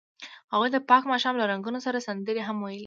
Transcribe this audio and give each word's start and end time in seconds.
هغوی 0.51 0.69
د 0.71 0.77
پاک 0.89 1.03
ماښام 1.11 1.35
له 1.37 1.45
رنګونو 1.51 1.79
سره 1.85 2.05
سندرې 2.07 2.41
هم 2.47 2.57
ویلې. 2.59 2.79